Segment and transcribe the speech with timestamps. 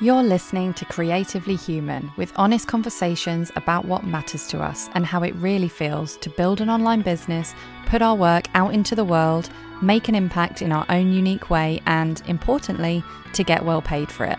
[0.00, 5.24] You're listening to Creatively Human with honest conversations about what matters to us and how
[5.24, 7.52] it really feels to build an online business,
[7.86, 9.50] put our work out into the world,
[9.82, 14.24] make an impact in our own unique way, and importantly, to get well paid for
[14.24, 14.38] it.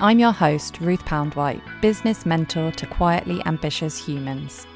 [0.00, 4.66] I'm your host, Ruth Poundwhite, business mentor to quietly ambitious humans.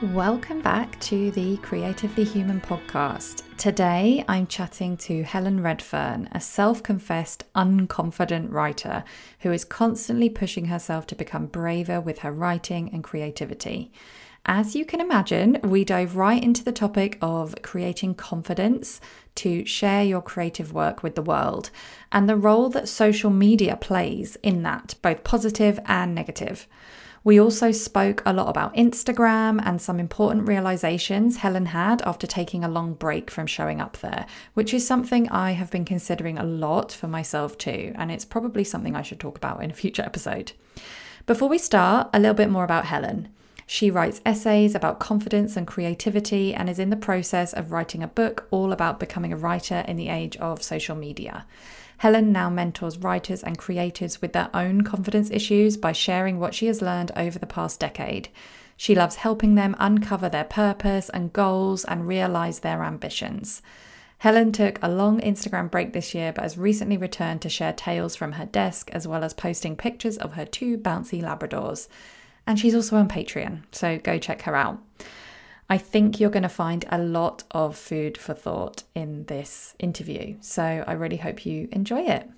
[0.00, 3.42] Welcome back to the Creatively Human podcast.
[3.56, 9.02] Today I'm chatting to Helen Redfern, a self confessed unconfident writer
[9.40, 13.90] who is constantly pushing herself to become braver with her writing and creativity.
[14.46, 19.00] As you can imagine, we dive right into the topic of creating confidence
[19.34, 21.70] to share your creative work with the world
[22.12, 26.68] and the role that social media plays in that, both positive and negative.
[27.28, 32.64] We also spoke a lot about Instagram and some important realizations Helen had after taking
[32.64, 36.42] a long break from showing up there, which is something I have been considering a
[36.42, 40.00] lot for myself too, and it's probably something I should talk about in a future
[40.00, 40.52] episode.
[41.26, 43.28] Before we start, a little bit more about Helen.
[43.66, 48.08] She writes essays about confidence and creativity and is in the process of writing a
[48.08, 51.44] book all about becoming a writer in the age of social media.
[51.98, 56.66] Helen now mentors writers and creatives with their own confidence issues by sharing what she
[56.66, 58.28] has learned over the past decade.
[58.76, 63.62] She loves helping them uncover their purpose and goals and realize their ambitions.
[64.18, 68.14] Helen took a long Instagram break this year, but has recently returned to share tales
[68.14, 71.88] from her desk as well as posting pictures of her two bouncy Labradors.
[72.46, 74.80] And she's also on Patreon, so go check her out.
[75.70, 80.36] I think you're going to find a lot of food for thought in this interview.
[80.40, 82.28] So I really hope you enjoy it.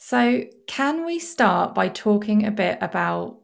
[0.00, 3.38] So, can we start by talking a bit about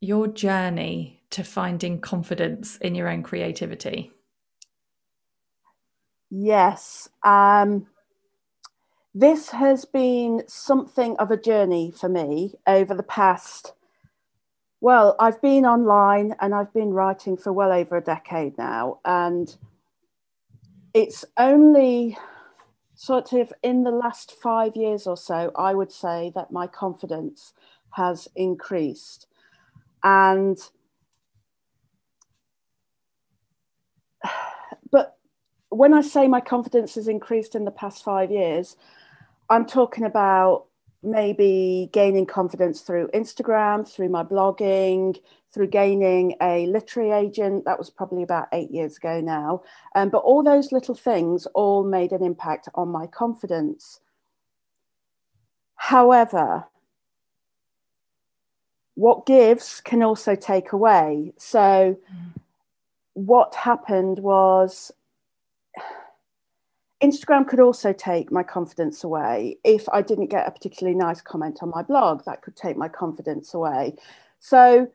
[0.00, 4.12] your journey to finding confidence in your own creativity?
[6.30, 7.08] Yes.
[7.24, 7.88] Um,
[9.14, 13.72] this has been something of a journey for me over the past
[14.80, 19.00] well, I've been online and I've been writing for well over a decade now.
[19.04, 19.54] And
[20.94, 22.16] it's only
[22.94, 27.52] sort of in the last five years or so, I would say that my confidence
[27.90, 29.26] has increased.
[30.02, 30.58] And
[34.90, 35.16] but
[35.68, 38.76] when I say my confidence has increased in the past five years,
[39.48, 40.66] I'm talking about
[41.06, 45.16] maybe gaining confidence through Instagram, through my blogging,
[45.52, 47.64] through gaining a literary agent.
[47.64, 49.62] That was probably about eight years ago now.
[49.94, 54.00] Um, but all those little things all made an impact on my confidence.
[55.76, 56.66] However,
[58.96, 61.32] what gives can also take away.
[61.36, 62.40] So, mm.
[63.12, 64.90] what happened was
[67.02, 69.58] Instagram could also take my confidence away.
[69.64, 72.88] If I didn't get a particularly nice comment on my blog, that could take my
[72.88, 73.94] confidence away.
[74.40, 74.90] So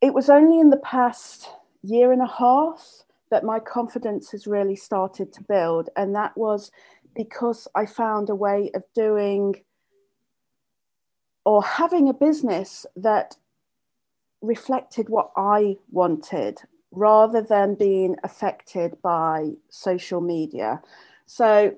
[0.00, 1.48] it was only in the past
[1.82, 5.88] year and a half that my confidence has really started to build.
[5.96, 6.72] And that was
[7.14, 9.56] because I found a way of doing
[11.44, 13.36] or having a business that
[14.42, 16.60] reflected what I wanted
[16.90, 20.80] rather than being affected by social media.
[21.26, 21.76] So,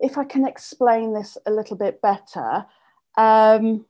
[0.00, 2.66] if I can explain this a little bit better,
[3.16, 3.84] um,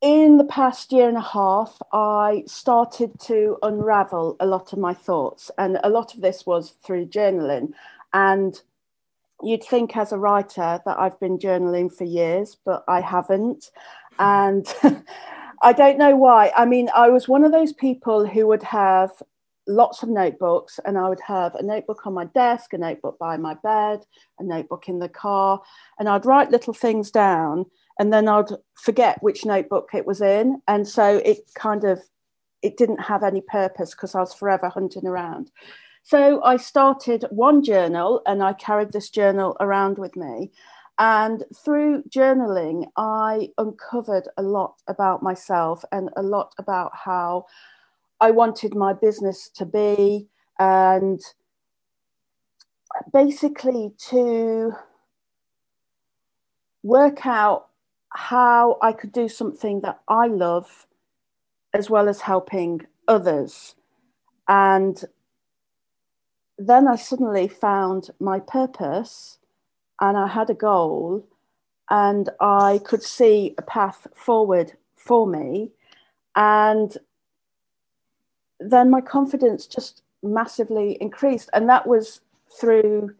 [0.00, 4.94] in the past year and a half, I started to unravel a lot of my
[4.94, 7.72] thoughts, and a lot of this was through journaling.
[8.12, 8.60] And
[9.42, 13.70] you'd think, as a writer, that I've been journaling for years, but I haven't.
[14.18, 14.66] And
[15.62, 16.52] I don't know why.
[16.56, 19.10] I mean, I was one of those people who would have
[19.66, 23.36] lots of notebooks, and I would have a notebook on my desk, a notebook by
[23.36, 24.04] my bed,
[24.38, 25.60] a notebook in the car,
[25.98, 27.66] and I'd write little things down,
[27.98, 32.00] and then I'd forget which notebook it was in, and so it kind of
[32.62, 35.50] it didn't have any purpose because I was forever hunting around.
[36.02, 40.52] So I started one journal, and I carried this journal around with me.
[41.00, 47.46] And through journaling, I uncovered a lot about myself and a lot about how
[48.20, 51.18] I wanted my business to be, and
[53.14, 54.72] basically to
[56.82, 57.68] work out
[58.10, 60.86] how I could do something that I love
[61.72, 63.74] as well as helping others.
[64.48, 65.02] And
[66.58, 69.38] then I suddenly found my purpose
[70.00, 71.26] and I had a goal
[71.90, 75.70] and I could see a path forward for me.
[76.36, 76.96] And
[78.60, 81.50] then my confidence just massively increased.
[81.52, 82.20] And that was
[82.60, 83.14] through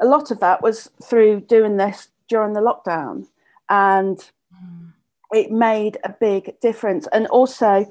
[0.00, 3.26] a lot of that was through doing this during the lockdown.
[3.68, 4.92] And mm.
[5.32, 7.06] it made a big difference.
[7.12, 7.86] And also,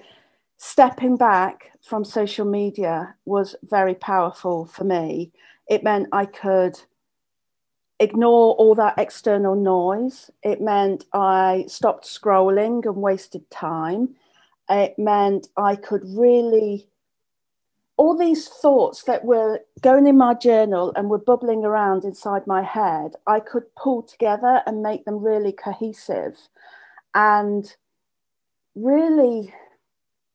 [0.57, 5.31] stepping back from social media was very powerful for me.
[5.67, 6.79] It meant I could
[7.99, 10.29] ignore all that external noise.
[10.41, 14.15] It meant I stopped scrolling and wasted time.
[14.69, 16.87] It meant I could really,
[17.97, 22.63] all these thoughts that were going in my journal and were bubbling around inside my
[22.63, 26.37] head, I could pull together and make them really cohesive
[27.13, 27.75] and
[28.75, 29.53] really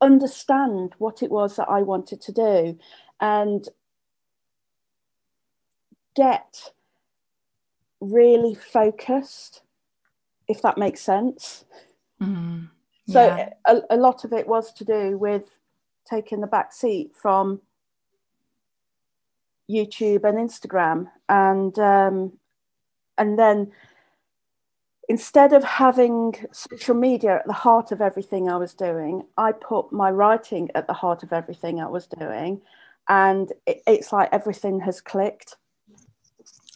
[0.00, 2.78] understand what it was that I wanted to do
[3.20, 3.68] and
[6.14, 6.70] get
[8.00, 9.62] really focused,
[10.48, 11.64] if that makes sense.
[12.22, 12.68] Mm,
[13.06, 13.50] yeah.
[13.66, 15.44] So a, a lot of it was to do with
[16.08, 17.60] taking the back seat from
[19.70, 22.32] YouTube and Instagram, and um,
[23.18, 23.72] and then
[25.08, 29.92] instead of having social media at the heart of everything I was doing, I put
[29.92, 32.60] my writing at the heart of everything I was doing,
[33.08, 35.56] and it, it's like everything has clicked.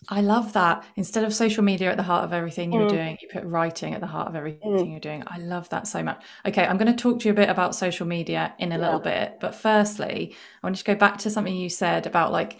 [0.09, 0.85] I love that.
[0.97, 2.91] Instead of social media at the heart of everything you're mm.
[2.91, 4.91] doing, you put writing at the heart of everything mm.
[4.91, 5.23] you're doing.
[5.27, 6.23] I love that so much.
[6.47, 8.85] Okay, I'm going to talk to you a bit about social media in a yeah.
[8.85, 9.39] little bit.
[9.41, 12.59] But firstly, I want to go back to something you said about like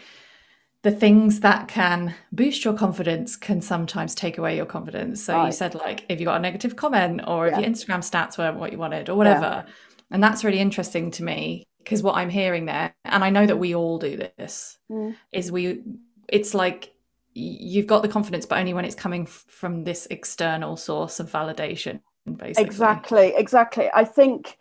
[0.83, 5.23] the things that can boost your confidence can sometimes take away your confidence.
[5.23, 5.47] So right.
[5.47, 7.55] you said like if you got a negative comment or yeah.
[7.55, 9.65] if your Instagram stats weren't what you wanted or whatever.
[9.67, 9.73] Yeah.
[10.11, 13.59] And that's really interesting to me because what I'm hearing there, and I know that
[13.59, 15.15] we all do this, mm.
[15.33, 15.83] is we
[16.29, 16.92] it's like
[17.35, 22.01] you've got the confidence but only when it's coming from this external source of validation
[22.37, 22.65] basically.
[22.65, 23.91] Exactly exactly.
[23.95, 24.59] I think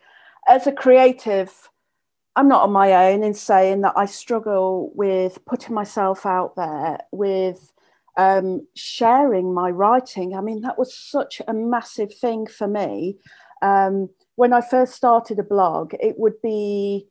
[0.48, 1.52] as a creative
[2.34, 6.98] i'm not on my own in saying that i struggle with putting myself out there
[7.12, 7.72] with
[8.16, 10.34] um, sharing my writing.
[10.34, 13.16] I mean that was such a massive thing for me.
[13.62, 17.06] Um, when i first started a blog it would be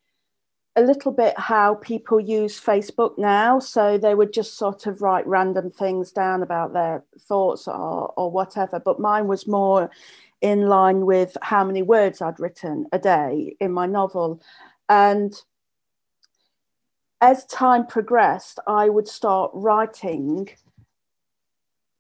[0.76, 3.60] a little bit how people use Facebook now.
[3.60, 8.32] So they would just sort of write random things down about their thoughts or, or
[8.32, 8.80] whatever.
[8.80, 9.90] But mine was more
[10.40, 14.42] in line with how many words I'd written a day in my novel.
[14.88, 15.34] And
[17.20, 20.50] as time progressed, I would start writing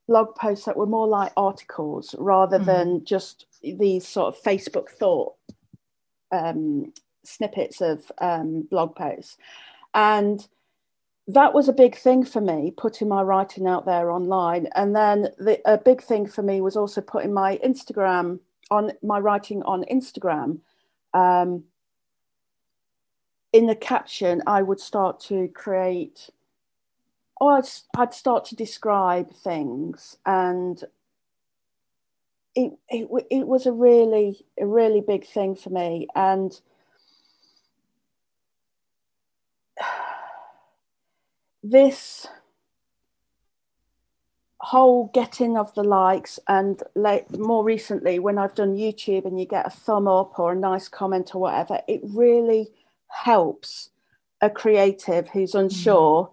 [0.08, 2.66] blog posts that were more like articles rather mm.
[2.66, 5.36] than just these sort of Facebook thought
[6.32, 6.92] um,
[7.24, 9.38] snippets of um, blog posts.
[9.94, 10.48] And
[11.28, 14.68] that was a big thing for me, putting my writing out there online.
[14.76, 18.40] And then the, a big thing for me was also putting my Instagram
[18.70, 20.60] on my writing on Instagram.
[21.14, 21.66] Um,
[23.54, 26.30] in the caption, I would start to create,
[27.40, 27.66] or I'd,
[27.98, 30.18] I'd start to describe things.
[30.26, 30.82] And
[32.56, 36.08] it, it, it was a really, a really big thing for me.
[36.16, 36.60] And
[41.64, 42.28] this
[44.60, 49.46] whole getting of the likes and like more recently when I've done YouTube and you
[49.46, 52.70] get a thumb up or a nice comment or whatever, it really
[53.08, 53.90] helps
[54.40, 55.62] a creative who's mm.
[55.62, 56.32] unsure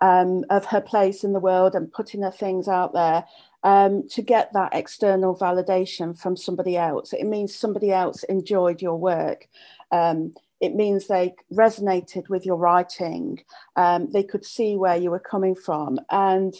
[0.00, 3.24] um, of her place in the world and putting her things out there
[3.62, 7.12] um, to get that external validation from somebody else.
[7.12, 9.48] It means somebody else enjoyed your work.
[9.92, 13.42] Um, it means they resonated with your writing.
[13.76, 15.98] Um, they could see where you were coming from.
[16.10, 16.54] And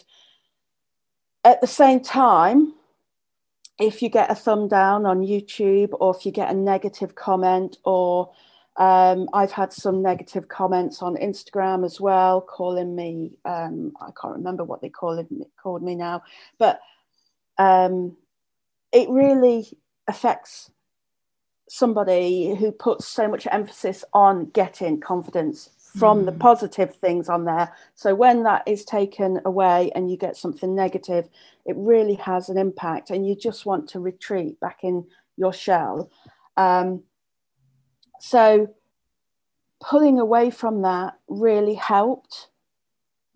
[1.43, 2.73] at the same time,
[3.79, 7.77] if you get a thumb down on YouTube or if you get a negative comment
[7.83, 8.31] or
[8.77, 14.35] um, I've had some negative comments on Instagram as well, calling me, um, I can't
[14.35, 15.29] remember what they called,
[15.83, 16.23] me now,
[16.57, 16.79] but
[17.57, 18.15] um,
[18.91, 19.67] it really
[20.07, 20.71] affects
[21.73, 26.25] somebody who puts so much emphasis on getting confidence from mm.
[26.25, 27.73] the positive things on there.
[27.95, 31.29] So when that is taken away and you get something negative,
[31.65, 35.05] it really has an impact, and you just want to retreat back in
[35.37, 36.11] your shell.
[36.57, 37.03] Um,
[38.19, 38.75] so
[39.79, 42.49] pulling away from that really helped.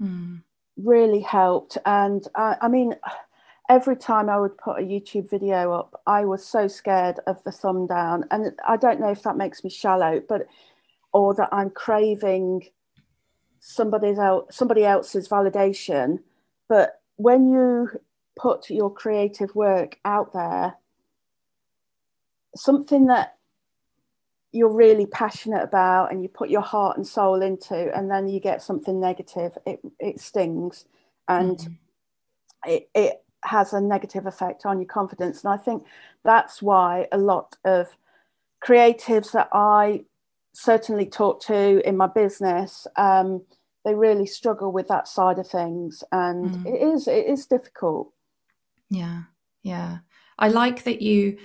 [0.02, 0.42] Mm.
[0.76, 2.96] Really helped, and I, I mean
[3.70, 7.52] every time I would put a YouTube video up, I was so scared of the
[7.52, 8.26] thumb down.
[8.32, 10.48] And I don't know if that makes me shallow, but
[11.14, 12.68] or that I'm craving
[13.60, 16.20] somebody's else, somebody else's validation.
[16.68, 17.90] But when you
[18.38, 20.76] put your creative work out there,
[22.56, 23.36] something that
[24.52, 28.40] you're really passionate about and you put your heart and soul into, and then you
[28.40, 30.86] get something negative, it, it stings.
[31.28, 32.70] And mm-hmm.
[32.70, 35.44] it, it has a negative effect on your confidence.
[35.44, 35.84] And I think
[36.24, 37.96] that's why a lot of
[38.64, 40.06] creatives that I
[40.54, 43.44] certainly talk to in my business, um,
[43.84, 46.66] they really struggle with that side of things, and mm.
[46.66, 48.12] it is it is difficult.
[48.90, 49.24] Yeah,
[49.62, 50.00] yeah.
[50.40, 51.38] I like that you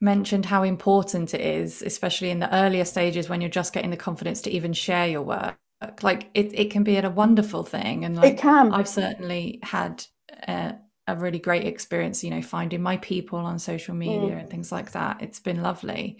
[0.00, 3.96] mentioned how important it is, especially in the earlier stages when you're just getting the
[3.96, 5.58] confidence to even share your work.
[6.02, 8.72] Like it, it can be a wonderful thing, and like it can.
[8.72, 10.04] I've certainly had
[10.46, 10.76] a,
[11.08, 14.40] a really great experience, you know, finding my people on social media mm.
[14.40, 15.22] and things like that.
[15.22, 16.18] It's been lovely.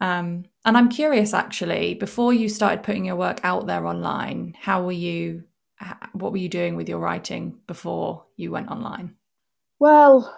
[0.00, 4.84] Um, and I'm curious, actually, before you started putting your work out there online, how
[4.84, 5.44] were you?
[6.12, 9.14] What were you doing with your writing before you went online?
[9.78, 10.34] Well,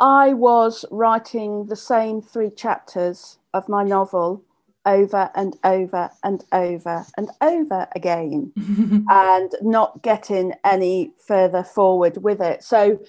[0.00, 4.42] I was writing the same three chapters of my novel
[4.86, 8.52] over and over and over and over again
[9.08, 12.62] and not getting any further forward with it.
[12.62, 13.00] So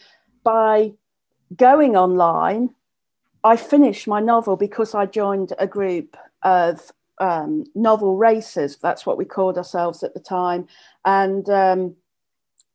[0.44, 0.94] by
[1.56, 2.74] going online,
[3.44, 8.78] I finished my novel because I joined a group of um, novel racers.
[8.78, 10.68] That's what we called ourselves at the time.
[11.06, 11.96] And um,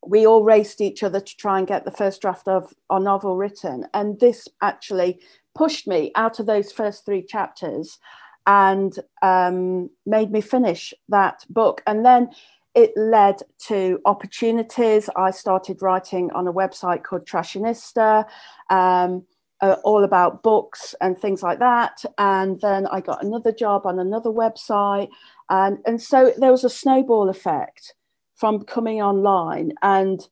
[0.07, 3.37] we all raced each other to try and get the first draft of our novel
[3.37, 3.87] written.
[3.95, 5.21] And this actually
[5.55, 7.99] pushed me out of those first three chapters
[8.47, 11.83] and um, made me finish that book.
[11.87, 12.31] And then
[12.75, 15.11] it led to opportunities.
[15.17, 18.25] I started writing on a website called Trashionista.
[18.71, 19.25] Um,
[19.63, 22.03] uh, all about books and things like that.
[22.17, 25.11] And then I got another job on another website.
[25.51, 27.95] And, and so there was a snowball effect
[28.35, 30.27] from coming online and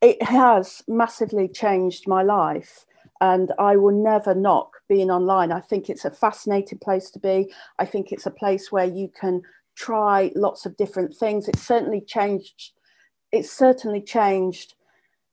[0.00, 2.86] it has massively changed my life
[3.20, 5.52] and I will never knock being online.
[5.52, 7.52] I think it's a fascinating place to be.
[7.78, 9.42] I think it's a place where you can
[9.76, 11.48] try lots of different things.
[11.48, 12.72] It's certainly changed.
[13.32, 14.74] It's certainly changed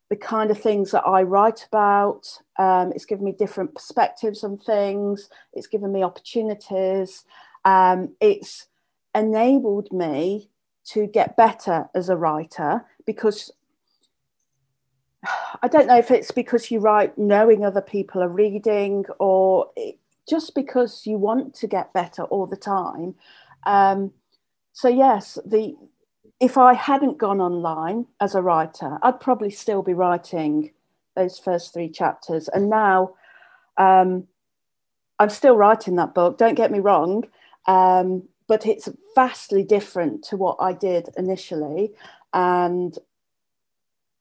[0.09, 2.27] the kind of things that I write about.
[2.57, 5.29] Um, it's given me different perspectives on things.
[5.53, 7.25] It's given me opportunities.
[7.65, 8.67] Um, it's
[9.13, 10.49] enabled me
[10.85, 13.51] to get better as a writer because
[15.61, 19.97] I don't know if it's because you write knowing other people are reading or it,
[20.27, 23.15] just because you want to get better all the time.
[23.65, 24.11] Um,
[24.73, 25.75] so yes, the
[26.39, 30.71] if I hadn't gone online as a writer, I'd probably still be writing
[31.15, 32.47] those first three chapters.
[32.49, 33.15] And now
[33.77, 34.27] um,
[35.17, 36.37] I'm still writing that book.
[36.37, 37.23] Don't get me wrong.
[37.65, 41.91] Um, but it's vastly different to what I did initially.
[42.33, 42.97] And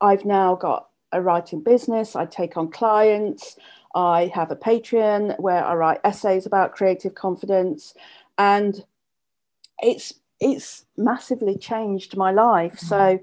[0.01, 3.57] I've now got a writing business, I take on clients,
[3.95, 7.95] I have a Patreon where I write essays about creative confidence,
[8.37, 8.85] and
[9.79, 12.75] it's it's massively changed my life.
[12.75, 12.87] Mm-hmm.
[12.87, 13.21] So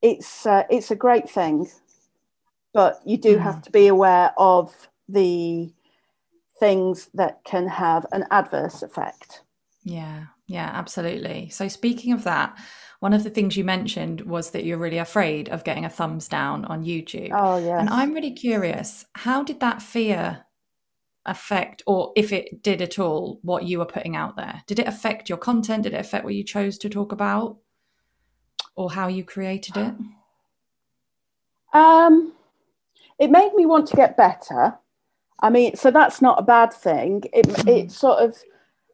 [0.00, 1.68] it's uh, it's a great thing,
[2.72, 3.42] but you do mm-hmm.
[3.42, 5.72] have to be aware of the
[6.58, 9.42] things that can have an adverse effect.
[9.84, 11.48] Yeah, yeah, absolutely.
[11.50, 12.56] So, speaking of that,
[13.00, 16.26] one of the things you mentioned was that you're really afraid of getting a thumbs
[16.26, 17.30] down on YouTube.
[17.32, 17.78] Oh, yeah.
[17.78, 20.44] And I'm really curious, how did that fear
[21.24, 24.62] affect, or if it did at all, what you were putting out there?
[24.66, 25.84] Did it affect your content?
[25.84, 27.58] Did it affect what you chose to talk about
[28.74, 29.94] or how you created it?
[31.72, 32.32] Um,
[33.18, 34.78] it made me want to get better.
[35.40, 37.22] I mean, so that's not a bad thing.
[37.32, 37.90] It, it mm.
[37.92, 38.36] sort of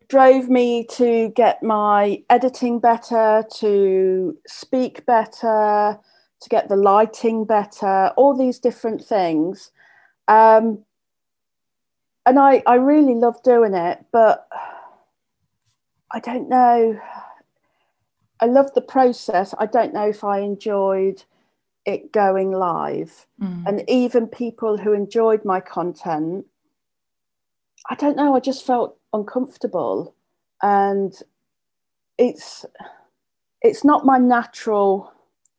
[0.09, 5.99] drove me to get my editing better, to speak better,
[6.41, 9.71] to get the lighting better, all these different things.
[10.29, 10.85] Um,
[12.27, 14.49] and I, I really love doing it, but
[16.13, 17.01] I don't know.
[18.41, 19.55] I love the process.
[19.59, 21.23] I don't know if I enjoyed
[21.87, 23.27] it going live.
[23.41, 23.65] Mm.
[23.67, 26.47] And even people who enjoyed my content,
[27.91, 30.15] I don't know, I just felt uncomfortable.
[30.63, 31.13] And
[32.19, 32.65] it's
[33.63, 35.11] it's not my natural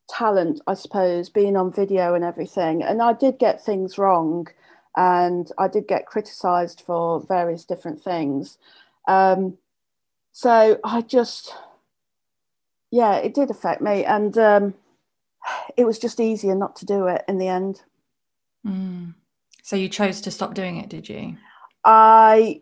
[0.07, 2.83] talent i suppose being on video and everything.
[2.83, 4.47] And i did get things wrong
[4.95, 8.57] and i did get criticized for various different things.
[9.07, 9.57] Um,
[10.31, 11.53] so i just
[12.91, 14.05] yeah it did affect me.
[14.05, 14.73] And um,
[15.77, 17.81] it was just easier not to do it in the end.
[18.65, 19.13] Mm.
[19.61, 21.37] so you chose to stop doing it did you
[21.85, 22.61] i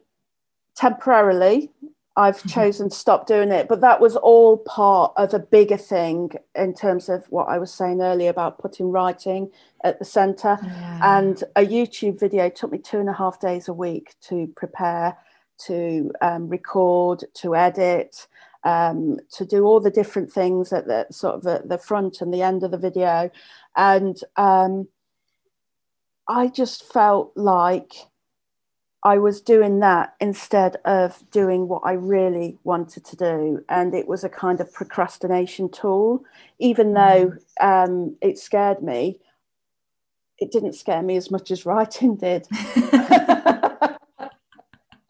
[0.75, 1.71] temporarily
[2.15, 2.49] I've mm-hmm.
[2.49, 3.67] chosen to stop doing it.
[3.67, 7.73] But that was all part of a bigger thing in terms of what I was
[7.73, 9.49] saying earlier about putting writing
[9.83, 10.59] at the center.
[10.61, 11.19] Yeah.
[11.19, 15.17] And a YouTube video took me two and a half days a week to prepare,
[15.65, 18.27] to um, record, to edit,
[18.63, 22.31] um, to do all the different things at the sort of the, the front and
[22.31, 23.31] the end of the video.
[23.75, 24.87] And um,
[26.27, 27.93] I just felt like
[29.05, 33.63] I was doing that instead of doing what I really wanted to do.
[33.67, 36.23] And it was a kind of procrastination tool.
[36.59, 37.85] Even though mm.
[37.85, 39.19] um, it scared me,
[40.39, 42.47] it didn't scare me as much as writing did.
[42.55, 42.55] so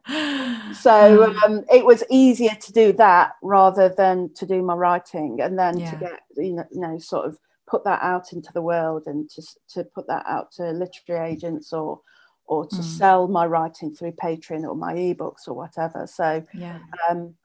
[0.09, 1.43] mm.
[1.43, 5.77] um, it was easier to do that rather than to do my writing and then
[5.77, 5.91] yeah.
[5.91, 9.29] to get, you know, you know, sort of put that out into the world and
[9.29, 12.01] to, to put that out to literary agents or
[12.45, 12.83] or to mm.
[12.83, 16.05] sell my writing through Patreon or my ebooks or whatever.
[16.07, 16.79] So, yeah.
[17.09, 17.35] Um,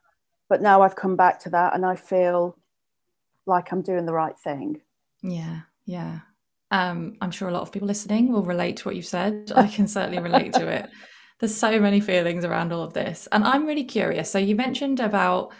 [0.48, 2.56] but now I've come back to that and I feel
[3.46, 4.80] like I'm doing the right thing.
[5.22, 6.20] Yeah, yeah.
[6.70, 9.52] Um, I'm sure a lot of people listening will relate to what you've said.
[9.54, 10.88] I can certainly relate to it.
[11.38, 13.28] There's so many feelings around all of this.
[13.30, 14.30] And I'm really curious.
[14.30, 15.52] So, you mentioned about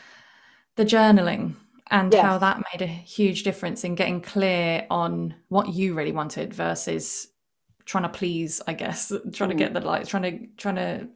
[0.76, 1.54] the journaling
[1.90, 2.23] and yes.
[2.23, 7.28] how that made a huge difference in getting clear on what you really wanted versus
[7.88, 9.54] trying to please, I guess, trying mm.
[9.54, 11.09] to get the likes, trying to trying to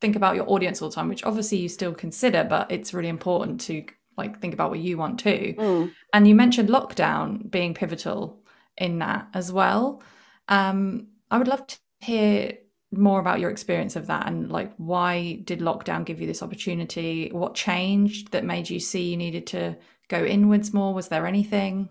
[0.00, 3.08] think about your audience all the time, which obviously you still consider, but it's really
[3.08, 3.84] important to
[4.16, 5.54] like think about what you want too.
[5.58, 5.92] Mm.
[6.12, 8.40] And you mentioned lockdown being pivotal
[8.76, 10.02] in that as well.
[10.48, 12.58] Um, I would love to hear
[12.92, 17.30] more about your experience of that and like why did lockdown give you this opportunity?
[17.32, 19.76] What changed that made you see you needed to
[20.08, 20.94] go inwards more?
[20.94, 21.88] Was there anything?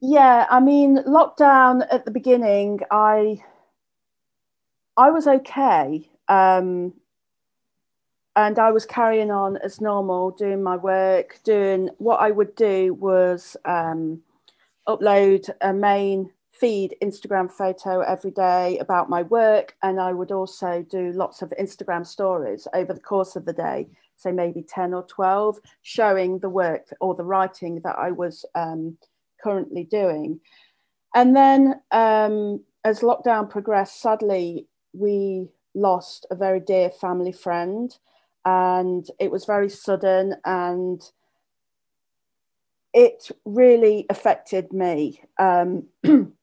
[0.00, 3.40] Yeah i mean lockdown at the beginning i
[4.96, 6.92] i was okay um,
[8.36, 12.94] and i was carrying on as normal doing my work doing what i would do
[12.94, 14.20] was um,
[14.86, 20.84] upload a main feed instagram photo every day about my work and i would also
[20.88, 25.02] do lots of instagram stories over the course of the day say maybe 10 or
[25.04, 28.96] 12 showing the work or the writing that i was um,
[29.42, 30.40] currently doing.
[31.14, 37.96] And then um, as lockdown progressed, sadly, we lost a very dear family friend,
[38.44, 41.02] and it was very sudden and
[42.94, 45.22] it really affected me.
[45.38, 45.84] Um,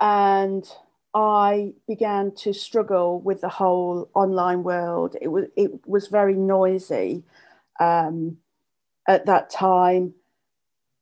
[0.00, 0.68] and
[1.14, 5.16] I began to struggle with the whole online world.
[5.20, 7.22] It was it was very noisy
[7.80, 8.38] um,
[9.08, 10.14] at that time,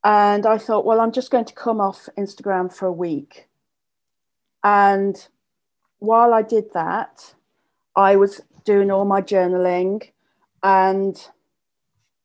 [0.04, 3.48] and I thought, well, I'm just going to come off Instagram for a week.
[4.64, 5.16] And
[5.98, 7.34] while I did that,
[7.94, 10.10] I was doing all my journaling.
[10.62, 11.16] And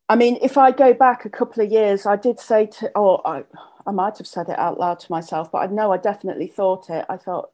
[0.10, 3.26] I mean, if I go back a couple of years, I did say to, or
[3.28, 3.44] I,
[3.86, 6.90] I might have said it out loud to myself, but I know I definitely thought
[6.90, 7.06] it.
[7.10, 7.52] I thought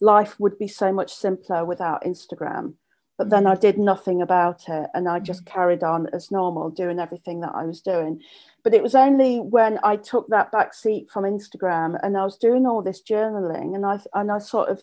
[0.00, 2.74] life would be so much simpler without Instagram.
[3.18, 3.60] But then I mm-hmm.
[3.60, 5.54] did nothing about it and I just mm-hmm.
[5.54, 8.20] carried on as normal, doing everything that I was doing.
[8.64, 12.36] But it was only when I took that back seat from Instagram and I was
[12.36, 14.82] doing all this journaling and I and I sort of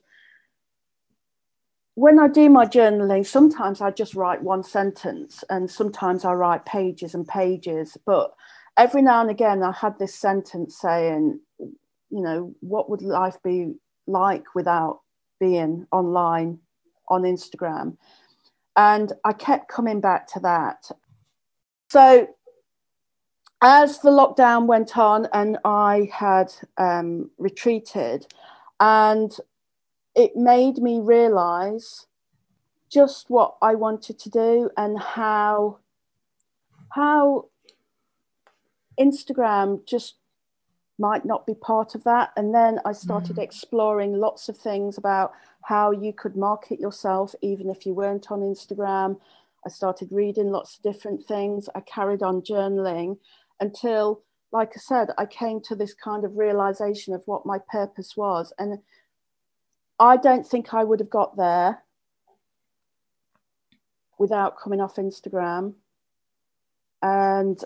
[1.99, 6.65] when I do my journaling, sometimes I just write one sentence and sometimes I write
[6.65, 7.97] pages and pages.
[8.05, 8.31] But
[8.77, 13.73] every now and again, I had this sentence saying, you know, what would life be
[14.07, 15.01] like without
[15.41, 16.59] being online
[17.09, 17.97] on Instagram?
[18.77, 20.89] And I kept coming back to that.
[21.89, 22.29] So
[23.61, 28.25] as the lockdown went on and I had um, retreated,
[28.79, 29.35] and
[30.15, 32.05] it made me realize
[32.89, 35.79] just what I wanted to do and how
[36.89, 37.45] how
[38.99, 40.15] Instagram just
[40.97, 42.31] might not be part of that.
[42.35, 43.43] And then I started mm.
[43.43, 45.31] exploring lots of things about
[45.63, 49.19] how you could market yourself even if you weren't on Instagram.
[49.65, 51.69] I started reading lots of different things.
[51.75, 53.17] I carried on journaling
[53.59, 58.15] until, like I said, I came to this kind of realization of what my purpose
[58.15, 58.53] was.
[58.57, 58.79] And
[59.99, 61.83] I don't think I would have got there
[64.17, 65.73] without coming off Instagram.
[67.01, 67.63] And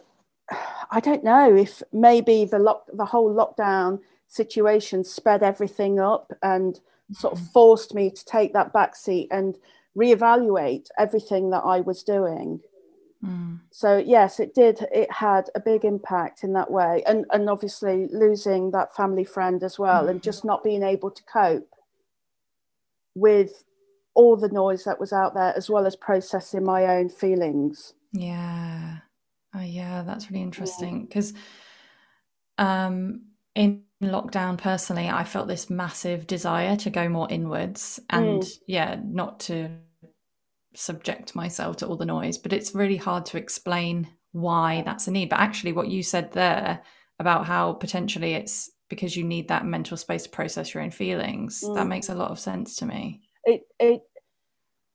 [0.91, 6.79] I don't know if maybe the lock, the whole lockdown situation sped everything up and
[7.11, 7.51] sort of mm.
[7.51, 9.57] forced me to take that back seat and
[9.97, 12.59] reevaluate everything that I was doing.
[13.23, 13.59] Mm.
[13.71, 14.85] So yes, it did.
[14.91, 19.63] It had a big impact in that way, and and obviously losing that family friend
[19.63, 20.09] as well, mm.
[20.09, 21.69] and just not being able to cope
[23.15, 23.63] with
[24.13, 27.93] all the noise that was out there, as well as processing my own feelings.
[28.11, 28.97] Yeah,
[29.55, 31.33] oh yeah, that's really interesting because,
[32.57, 33.21] um,
[33.55, 38.59] in lockdown personally, I felt this massive desire to go more inwards, and mm.
[38.67, 39.69] yeah, not to
[40.75, 45.11] subject myself to all the noise, but it's really hard to explain why that's a
[45.11, 45.29] need.
[45.29, 46.81] But actually, what you said there
[47.19, 51.63] about how potentially it's because you need that mental space to process your own feelings.
[51.63, 51.75] Mm.
[51.75, 53.21] That makes a lot of sense to me.
[53.43, 54.01] It it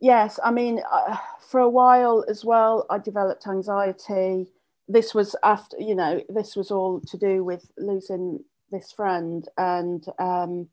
[0.00, 1.16] yes, I mean uh,
[1.48, 4.52] for a while as well I developed anxiety.
[4.86, 10.04] This was after, you know, this was all to do with losing this friend and
[10.18, 10.68] um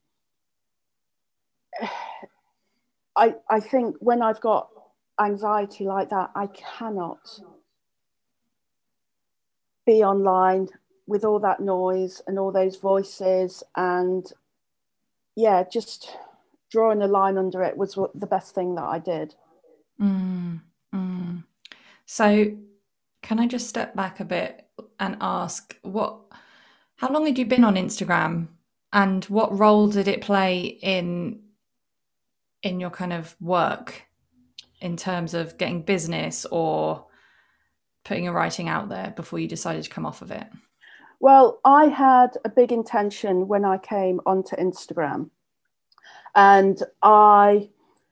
[3.15, 4.69] I I think when I've got
[5.19, 7.19] anxiety like that, I cannot
[9.85, 10.67] be online
[11.07, 13.63] with all that noise and all those voices.
[13.75, 14.31] And
[15.35, 16.17] yeah just
[16.71, 19.35] drawing a line under it was the best thing that i did.
[20.01, 20.61] Mm,
[20.93, 21.43] mm.
[22.05, 22.51] so
[23.21, 24.67] can i just step back a bit
[24.99, 26.19] and ask what
[26.97, 28.47] how long had you been on instagram?
[28.93, 31.41] And what role did it play in
[32.63, 34.03] in your kind of work
[34.81, 37.05] in terms of getting business or
[38.03, 40.47] putting your writing out there before you decided to come off of it?
[41.19, 45.29] Well, I had a big intention when I came onto Instagram.
[46.35, 47.69] And I,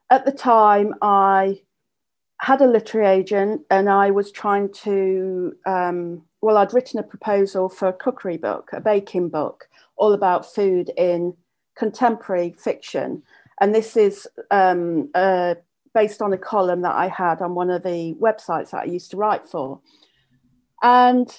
[0.09, 1.61] at the time, I
[2.39, 7.69] had a literary agent and I was trying to, um, well, I'd written a proposal
[7.69, 11.35] for a cookery book, a baking book, all about food in
[11.75, 13.23] contemporary fiction.
[13.61, 15.57] And this is um, a
[15.93, 19.11] based on a column that I had on one of the websites that I used
[19.11, 19.79] to write for.
[20.81, 21.29] And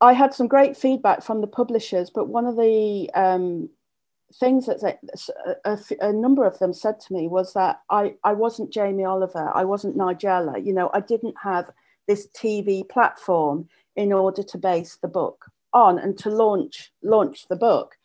[0.00, 3.70] I had some great feedback from the publishers, but one of the um,
[4.34, 4.96] things that they,
[5.64, 9.50] a, a, number of them said to me was that I, I wasn't Jamie Oliver,
[9.54, 11.70] I wasn't Nigella, you know, I didn't have
[12.06, 17.56] this TV platform in order to base the book on and to launch launch the
[17.56, 17.96] book.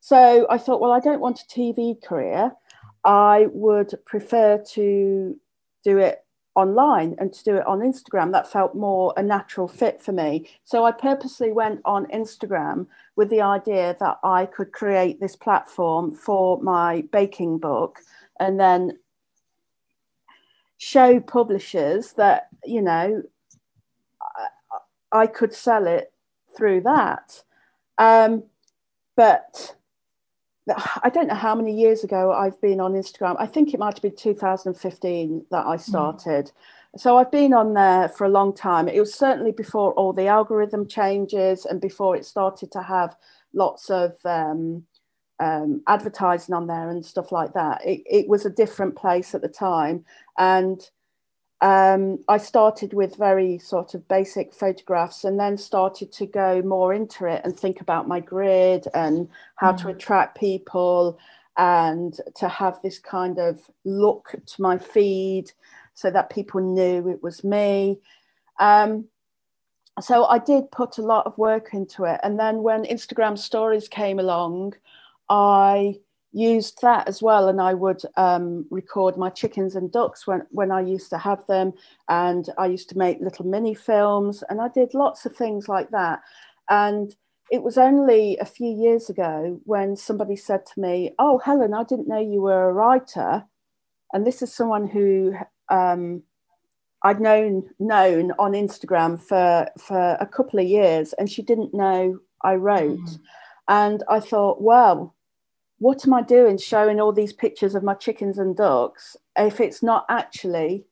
[0.00, 2.52] So I thought, well, I don't want a TV career.
[3.04, 5.36] I would prefer to
[5.84, 8.32] do it online and to do it on Instagram.
[8.32, 10.50] That felt more a natural fit for me.
[10.64, 16.12] So I purposely went on Instagram with the idea that I could create this platform
[16.12, 18.00] for my baking book
[18.40, 18.98] and then
[20.78, 23.22] show publishers that, you know,
[25.12, 26.12] I, could sell it
[26.56, 27.42] through that.
[27.98, 28.44] Um,
[29.16, 29.74] but
[31.02, 33.36] I don't know how many years ago I've been on Instagram.
[33.38, 35.80] I think it might have been 2015 that I hmm.
[35.80, 36.46] started.
[36.46, 36.52] Mm.
[37.00, 38.88] So I've been on there for a long time.
[38.88, 43.14] It was certainly before all the algorithm changes and before it started to have
[43.52, 44.84] lots of um,
[45.38, 47.84] um, advertising on there and stuff like that.
[47.84, 50.04] It, it was a different place at the time.
[50.38, 50.80] And
[51.60, 56.94] um, I started with very sort of basic photographs and then started to go more
[56.94, 59.82] into it and think about my grid and how mm.
[59.82, 61.18] to attract people
[61.56, 65.50] and to have this kind of look to my feed
[65.94, 67.98] so that people knew it was me.
[68.60, 69.06] Um,
[70.00, 72.20] so I did put a lot of work into it.
[72.22, 74.74] And then when Instagram stories came along,
[75.28, 75.98] I
[76.32, 80.70] used that as well and i would um, record my chickens and ducks when, when
[80.70, 81.72] i used to have them
[82.08, 85.90] and i used to make little mini films and i did lots of things like
[85.90, 86.20] that
[86.68, 87.16] and
[87.50, 91.82] it was only a few years ago when somebody said to me oh helen i
[91.82, 93.42] didn't know you were a writer
[94.12, 95.34] and this is someone who
[95.70, 96.22] um,
[97.04, 102.18] i'd known known on instagram for for a couple of years and she didn't know
[102.44, 103.18] i wrote mm.
[103.68, 105.14] and i thought well
[105.78, 109.82] what am I doing showing all these pictures of my chickens and ducks if it's
[109.82, 110.84] not actually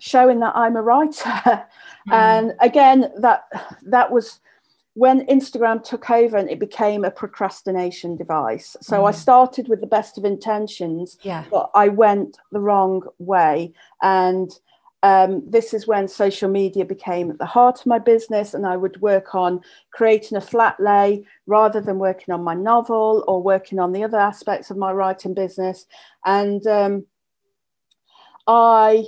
[0.00, 1.66] showing that I'm a writer?
[2.08, 2.14] Mm.
[2.14, 3.44] And again, that
[3.82, 4.40] that was
[4.94, 8.76] when Instagram took over and it became a procrastination device.
[8.80, 9.08] So mm.
[9.08, 11.44] I started with the best of intentions, yeah.
[11.50, 13.72] but I went the wrong way.
[14.02, 14.50] And
[15.02, 18.76] um, this is when social media became at the heart of my business, and I
[18.76, 19.60] would work on
[19.92, 24.18] creating a flat lay rather than working on my novel or working on the other
[24.18, 25.86] aspects of my writing business.
[26.24, 27.06] And um,
[28.48, 29.04] I,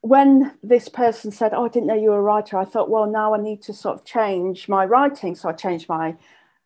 [0.00, 3.06] when this person said, Oh, I didn't know you were a writer, I thought, Well,
[3.06, 5.36] now I need to sort of change my writing.
[5.36, 6.16] So I changed my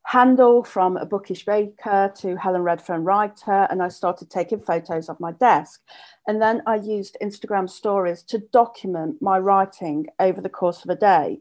[0.05, 5.21] handle from a bookish baker to Helen Redfern writer, and I started taking photos of
[5.21, 5.81] my desk.
[6.27, 10.97] And then I used Instagram stories to document my writing over the course of a
[10.97, 11.41] day.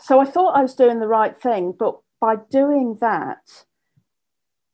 [0.00, 3.64] So I thought I was doing the right thing, but by doing that,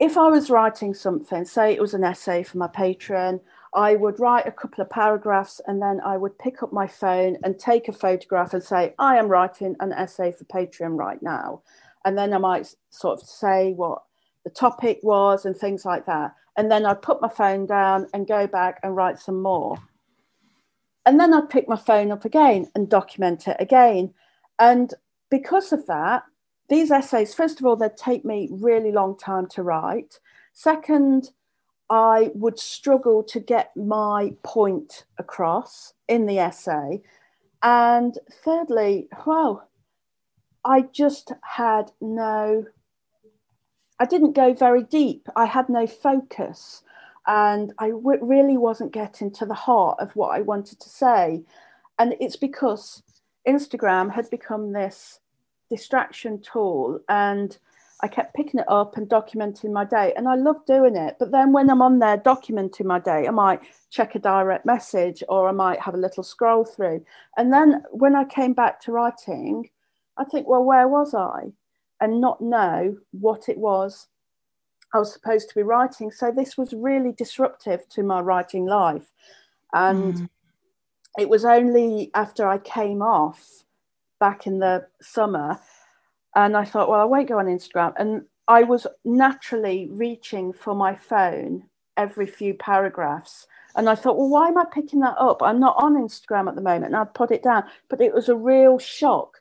[0.00, 3.40] if I was writing something, say it was an essay for my Patreon,
[3.75, 7.39] I would write a couple of paragraphs and then I would pick up my phone
[7.43, 11.63] and take a photograph and say, I am writing an essay for Patreon right now.
[12.05, 14.03] And then I might sort of say what
[14.45, 16.35] the topic was and things like that.
[16.57, 19.79] And then I'd put my phone down and go back and write some more.
[21.07, 24.13] And then I'd pick my phone up again and document it again.
[24.59, 24.93] And
[25.31, 26.25] because of that,
[26.69, 30.19] these essays, first of all, they'd take me really long time to write.
[30.53, 31.31] Second,
[31.92, 37.02] I would struggle to get my point across in the essay.
[37.62, 39.68] And thirdly, well,
[40.64, 42.64] I just had no,
[43.98, 45.28] I didn't go very deep.
[45.37, 46.83] I had no focus
[47.26, 51.44] and I w- really wasn't getting to the heart of what I wanted to say.
[51.98, 53.02] And it's because
[53.46, 55.20] Instagram had become this
[55.68, 57.59] distraction tool and
[58.03, 60.12] I kept picking it up and documenting my day.
[60.17, 61.17] And I love doing it.
[61.19, 63.61] But then when I'm on there documenting my day, I might
[63.91, 67.05] check a direct message or I might have a little scroll through.
[67.37, 69.71] And then when I came back to writing,
[70.17, 71.53] I think, well, where was I?
[72.01, 74.09] And not know what it was
[74.95, 76.11] I was supposed to be writing.
[76.11, 79.11] So this was really disruptive to my writing life.
[79.73, 80.29] And mm.
[81.19, 83.65] it was only after I came off
[84.21, 85.59] back in the summer
[86.35, 87.92] and I thought, well, I won't go on Instagram.
[87.97, 91.64] And I was naturally reaching for my phone
[91.97, 93.47] every few paragraphs.
[93.77, 95.42] And I thought, well, why am I picking that up?
[95.42, 96.87] I'm not on Instagram at the moment.
[96.87, 97.64] And I'd put it down.
[97.88, 99.38] But it was a real shock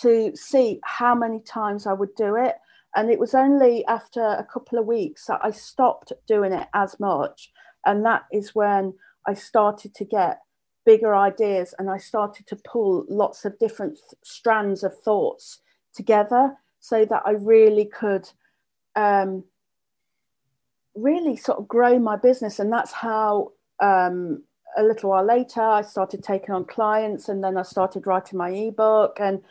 [0.00, 2.56] to see how many times I would do it.
[2.96, 6.98] And it was only after a couple of weeks that I stopped doing it as
[7.00, 7.50] much.
[7.86, 8.94] And that is when
[9.26, 10.40] I started to get
[10.84, 15.60] bigger ideas and I started to pull lots of different strands of thoughts
[15.94, 18.28] together so that I really could
[18.96, 19.44] um,
[20.94, 22.58] really sort of grow my business.
[22.58, 24.42] And that's how um,
[24.76, 28.50] a little while later I started taking on clients and then I started writing my
[28.50, 29.42] ebook and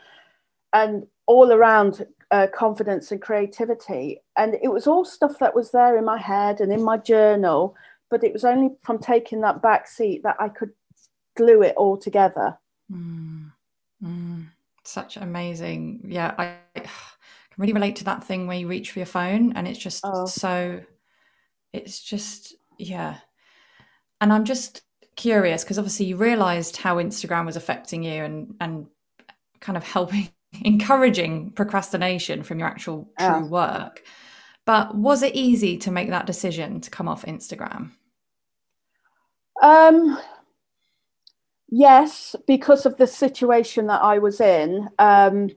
[0.72, 4.20] and all around uh, confidence and creativity.
[4.36, 7.76] And it was all stuff that was there in my head and in my journal,
[8.10, 10.70] but it was only from taking that back seat that I could
[11.36, 12.58] glue it all together.
[12.90, 13.52] Mm.
[14.02, 14.46] Mm.
[14.84, 16.02] Such amazing.
[16.04, 16.90] Yeah, I, I, can
[17.58, 20.26] really relate to that thing where you reach for your phone and it's just oh.
[20.26, 20.80] so,
[21.72, 23.18] it's just, yeah.
[24.20, 24.82] And I'm just
[25.16, 28.86] curious because obviously you realized how Instagram was affecting you and, and
[29.60, 30.28] kind of helping
[30.64, 33.42] encouraging procrastination from your actual true yeah.
[33.44, 34.02] work.
[34.64, 37.90] But was it easy to make that decision to come off Instagram?
[39.60, 40.18] Um,
[41.72, 44.90] yes, because of the situation that I was in.
[44.98, 45.48] Um,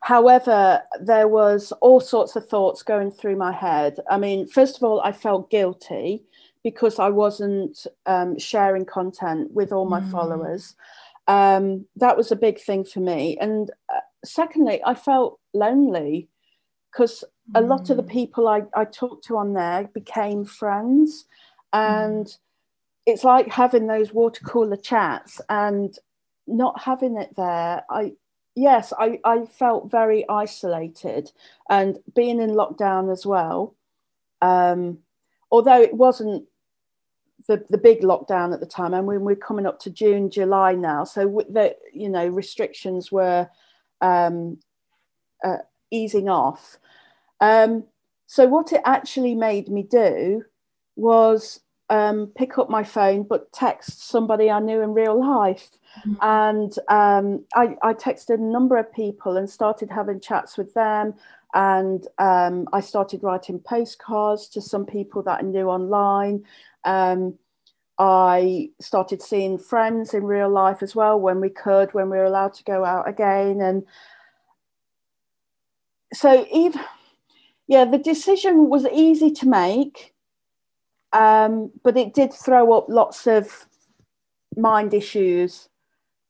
[0.00, 3.98] however, there was all sorts of thoughts going through my head.
[4.10, 6.24] I mean, first of all, I felt guilty
[6.64, 10.10] because I wasn't um, sharing content with all my mm.
[10.10, 10.74] followers.
[11.26, 13.36] Um, that was a big thing for me.
[13.38, 16.28] And uh, secondly, I felt lonely
[16.90, 17.24] because
[17.54, 18.10] a lot of the mm.
[18.10, 21.26] people I, I talked to on there became friends.
[21.74, 22.38] And mm.
[23.08, 25.98] It's like having those water cooler chats and
[26.46, 27.82] not having it there.
[27.88, 28.12] I,
[28.54, 31.32] yes, I, I felt very isolated
[31.70, 33.74] and being in lockdown as well.
[34.42, 34.98] Um,
[35.50, 36.44] although it wasn't
[37.46, 40.74] the, the big lockdown at the time, and when we're coming up to June, July
[40.74, 43.48] now, so the you know restrictions were
[44.02, 44.58] um,
[45.42, 46.76] uh, easing off.
[47.40, 47.84] Um,
[48.26, 50.44] so what it actually made me do
[50.94, 51.60] was
[51.90, 55.70] um, pick up my phone, but text somebody I knew in real life.
[56.06, 56.14] Mm-hmm.
[56.20, 61.14] And um, I, I, texted a number of people and started having chats with them.
[61.54, 66.44] And um, I started writing postcards to some people that I knew online.
[66.84, 67.38] Um,
[67.98, 72.24] I started seeing friends in real life as well when we could, when we were
[72.24, 73.60] allowed to go out again.
[73.60, 73.84] And
[76.12, 76.80] so, even,
[77.66, 80.14] yeah, the decision was easy to make,
[81.12, 83.66] um, but it did throw up lots of
[84.56, 85.68] mind issues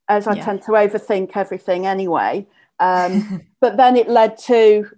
[0.08, 0.44] as I yeah.
[0.44, 2.46] tend to overthink everything anyway.
[2.78, 4.88] Um, but then it led to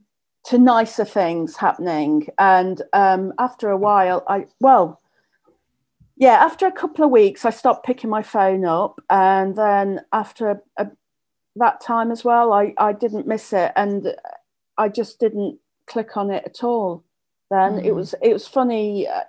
[0.43, 5.01] to nicer things happening, and um, after a while, I well,
[6.17, 10.51] yeah, after a couple of weeks, I stopped picking my phone up, and then after
[10.51, 10.91] a, a,
[11.57, 14.15] that time as well, I, I didn't miss it, and
[14.79, 17.05] I just didn't click on it at all.
[17.51, 17.85] Then mm.
[17.85, 19.25] it was it was funny uh,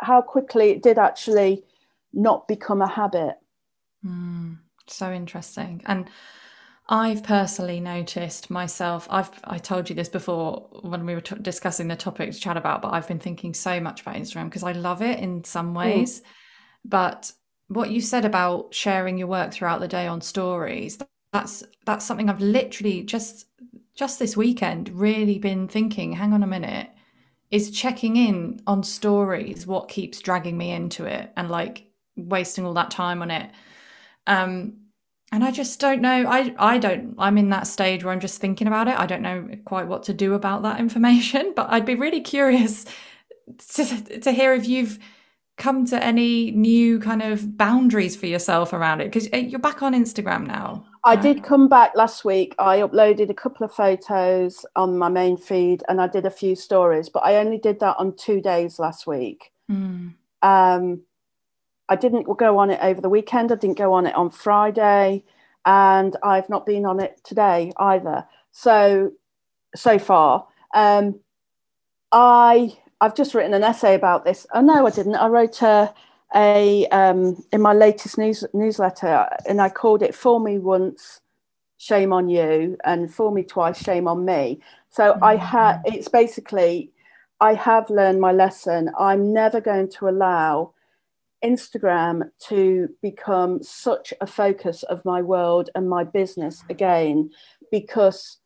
[0.00, 1.64] how quickly it did actually
[2.12, 3.36] not become a habit.
[4.04, 6.08] Mm, so interesting, and
[6.88, 9.06] I've personally noticed myself.
[9.10, 12.56] I've I told you this before when we were t- discussing the topic to chat
[12.56, 15.72] about, but I've been thinking so much about Instagram because I love it in some
[15.72, 15.76] mm.
[15.76, 16.20] ways.
[16.20, 16.24] Mm.
[16.86, 17.32] But
[17.68, 20.98] what you said about sharing your work throughout the day on stories,
[21.32, 23.46] that's that's something I've literally just
[23.94, 26.90] just this weekend really been thinking, hang on a minute,
[27.50, 31.86] is checking in on stories what keeps dragging me into it and like
[32.16, 33.50] wasting all that time on it.
[34.26, 34.76] Um
[35.32, 36.26] and I just don't know.
[36.28, 37.14] I I don't.
[37.18, 38.98] I'm in that stage where I'm just thinking about it.
[38.98, 41.52] I don't know quite what to do about that information.
[41.56, 42.84] But I'd be really curious
[43.74, 44.98] to to hear if you've
[45.60, 49.82] come to any new kind of boundaries for yourself around it because eh, you're back
[49.82, 50.84] on Instagram now.
[51.04, 52.54] I did come back last week.
[52.58, 56.56] I uploaded a couple of photos on my main feed and I did a few
[56.56, 59.52] stories, but I only did that on two days last week.
[59.70, 60.14] Mm.
[60.42, 61.02] Um,
[61.90, 63.52] I didn't go on it over the weekend.
[63.52, 65.24] I didn't go on it on Friday,
[65.66, 68.24] and I've not been on it today either.
[68.52, 69.12] So,
[69.74, 71.20] so far, um,
[72.12, 74.46] I I've just written an essay about this.
[74.52, 75.16] Oh no, I didn't.
[75.16, 75.92] I wrote a
[76.34, 81.20] a um, in my latest news newsletter, and I called it "Fool Me Once,
[81.78, 84.60] Shame on You," and "Fool Me Twice, Shame on Me."
[84.90, 85.24] So mm-hmm.
[85.24, 85.80] I had.
[85.84, 86.90] It's basically,
[87.40, 88.90] I have learned my lesson.
[88.98, 90.72] I'm never going to allow
[91.42, 97.30] Instagram to become such a focus of my world and my business again,
[97.70, 98.38] because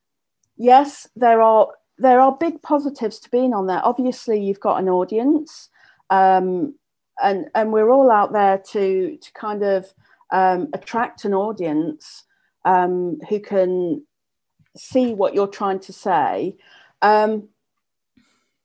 [0.56, 3.80] yes, there are there are big positives to being on there.
[3.85, 5.68] Obviously, you've got an audience,
[6.11, 6.74] um,
[7.22, 9.92] and and we're all out there to to kind of
[10.30, 12.24] um, attract an audience
[12.64, 14.04] um, who can
[14.76, 16.57] see what you're trying to say.
[17.02, 17.48] Um,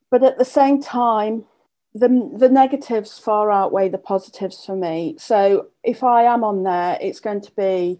[0.10, 1.46] but at the same time,
[1.94, 5.16] the the negatives far outweigh the positives for me.
[5.20, 8.00] So if I am on there, it's going to be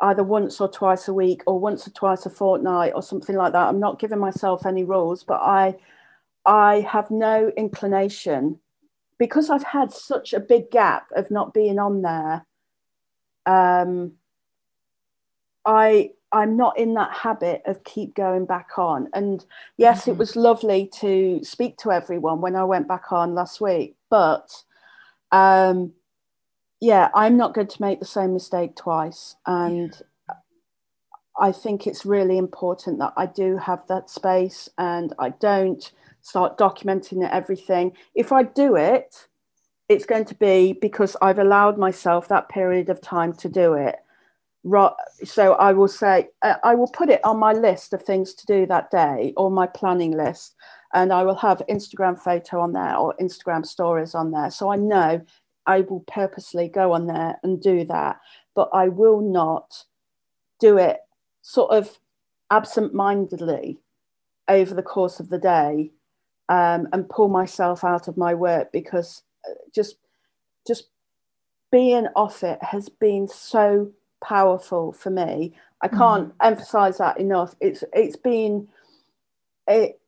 [0.00, 3.52] either once or twice a week or once or twice a fortnight or something like
[3.52, 3.68] that.
[3.68, 5.76] I'm not giving myself any rules, but I
[6.46, 8.58] I have no inclination
[9.18, 12.44] because I've had such a big gap of not being on there.
[13.46, 14.12] Um,
[15.64, 19.08] I I'm not in that habit of keep going back on.
[19.14, 19.44] And
[19.76, 20.10] yes, mm-hmm.
[20.10, 24.50] it was lovely to speak to everyone when I went back on last week, but
[25.30, 25.92] um,
[26.84, 29.36] yeah, I'm not going to make the same mistake twice.
[29.46, 29.90] And
[30.28, 30.34] yeah.
[31.40, 36.58] I think it's really important that I do have that space and I don't start
[36.58, 37.92] documenting everything.
[38.14, 39.28] If I do it,
[39.88, 43.96] it's going to be because I've allowed myself that period of time to do it
[45.24, 48.46] so I will say uh, I will put it on my list of things to
[48.46, 50.54] do that day or my planning list,
[50.94, 54.50] and I will have Instagram photo on there or Instagram stories on there.
[54.50, 55.20] So I know
[55.66, 58.20] I will purposely go on there and do that,
[58.54, 59.84] but I will not
[60.60, 61.00] do it
[61.42, 61.98] sort of
[62.50, 63.78] absent-mindedly
[64.48, 65.90] over the course of the day
[66.48, 69.96] um, and pull myself out of my work because uh, just
[70.66, 70.88] just
[71.72, 73.90] being off it has been so
[74.22, 75.54] powerful for me.
[75.82, 75.98] I hmm.
[75.98, 76.34] can't mm.
[76.42, 77.54] emphasize that enough.
[77.60, 78.68] It's it's been
[79.66, 80.00] it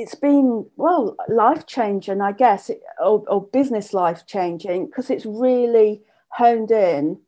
[0.00, 6.02] it's been well life changing, I guess, or, or business life changing because it's really
[6.28, 7.20] honed in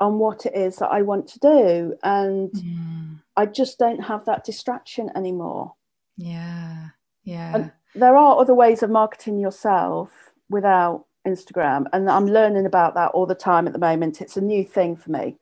[0.00, 3.20] on what it is that I want to do, and mm.
[3.36, 5.74] I just don't have that distraction anymore.
[6.16, 6.88] Yeah,
[7.24, 7.54] yeah.
[7.54, 10.10] And there are other ways of marketing yourself
[10.50, 14.20] without Instagram, and I'm learning about that all the time at the moment.
[14.20, 15.36] It's a new thing for me.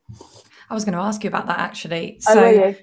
[0.70, 2.20] I was going to ask you about that actually.
[2.28, 2.74] Oh, so,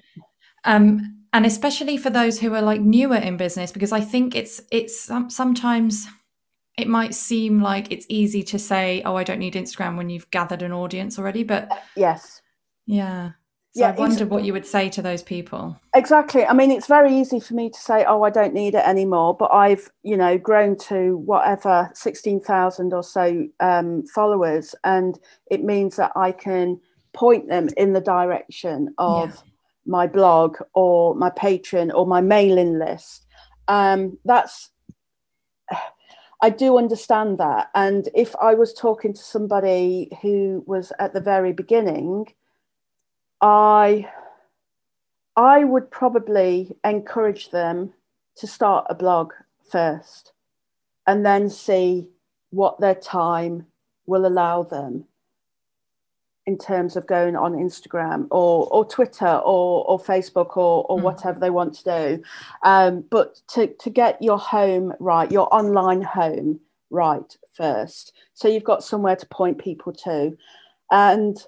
[0.64, 4.60] um, and especially for those who are like newer in business, because I think it's
[4.70, 6.06] it's sometimes
[6.78, 10.30] it might seem like it's easy to say, "Oh, I don't need Instagram" when you've
[10.30, 11.42] gathered an audience already.
[11.42, 12.42] But yes,
[12.86, 13.30] yeah,
[13.74, 15.80] so yeah, I wonder what you would say to those people.
[15.94, 16.44] Exactly.
[16.44, 19.34] I mean, it's very easy for me to say, "Oh, I don't need it anymore,"
[19.34, 25.18] but I've, you know, grown to whatever sixteen thousand or so um, followers, and
[25.50, 26.78] it means that I can
[27.14, 29.51] point them in the direction of yeah.
[29.86, 33.26] My blog or my Patreon or my mailing list.
[33.68, 34.70] Um, that's
[36.42, 37.70] I do understand that.
[37.74, 42.34] And if I was talking to somebody who was at the very beginning,
[43.40, 44.08] I
[45.36, 47.94] I would probably encourage them
[48.36, 49.32] to start a blog
[49.70, 50.32] first
[51.06, 52.08] and then see
[52.50, 53.66] what their time
[54.06, 55.06] will allow them
[56.46, 61.02] in terms of going on Instagram or, or Twitter or, or Facebook or, or mm.
[61.02, 62.22] whatever they want to do.
[62.64, 68.12] Um, but to, to get your home right, your online home right first.
[68.34, 70.36] So you've got somewhere to point people to.
[70.90, 71.38] And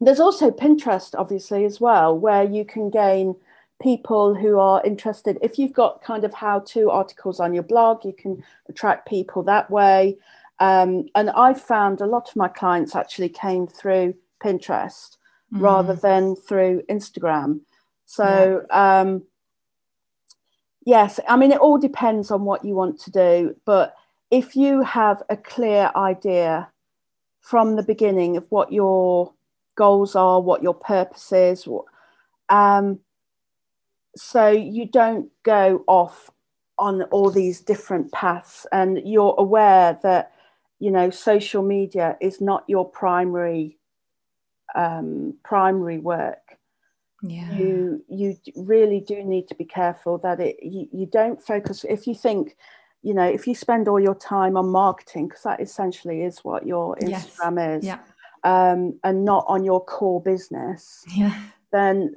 [0.00, 3.34] there's also Pinterest, obviously, as well, where you can gain
[3.82, 5.38] people who are interested.
[5.42, 9.42] If you've got kind of how to articles on your blog, you can attract people
[9.44, 10.16] that way.
[10.58, 15.16] Um, and I found a lot of my clients actually came through Pinterest
[15.52, 15.60] mm.
[15.60, 17.60] rather than through Instagram.
[18.06, 19.00] So, yeah.
[19.00, 19.24] um,
[20.84, 23.56] yes, I mean, it all depends on what you want to do.
[23.64, 23.94] But
[24.30, 26.70] if you have a clear idea
[27.40, 29.32] from the beginning of what your
[29.76, 31.68] goals are, what your purpose is.
[32.48, 32.98] Um,
[34.16, 36.30] so you don't go off
[36.78, 40.32] on all these different paths, and you're aware that
[40.78, 43.78] you know social media is not your primary
[44.74, 46.38] um, primary work.
[47.22, 47.50] Yeah.
[47.52, 52.06] You you really do need to be careful that it you, you don't focus if
[52.06, 52.56] you think
[53.02, 56.66] you know if you spend all your time on marketing because that essentially is what
[56.66, 57.78] your Instagram yes.
[57.78, 57.98] is yeah.
[58.44, 61.34] um, and not on your core business yeah
[61.72, 62.14] then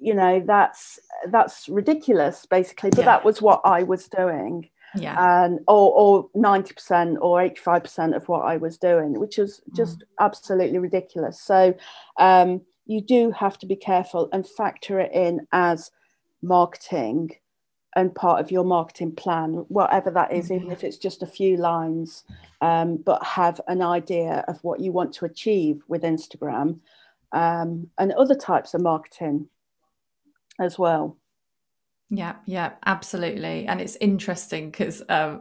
[0.00, 0.98] you know that's
[1.28, 3.04] that's ridiculous basically but Yeah.
[3.06, 8.40] that was what i was doing yeah and or, or 90% or 85% of what
[8.40, 9.76] i was doing which was Mm.
[9.76, 11.74] just absolutely ridiculous so
[12.18, 15.90] um, you do have to be careful and factor it in as
[16.42, 17.36] marketing
[17.94, 21.56] and part of your marketing plan whatever that is even if it's just a few
[21.56, 22.24] lines
[22.60, 26.80] um, but have an idea of what you want to achieve with instagram
[27.32, 29.48] um, and other types of marketing
[30.60, 31.16] as well.
[32.14, 33.66] Yeah, yeah, absolutely.
[33.66, 35.40] And it's interesting because um,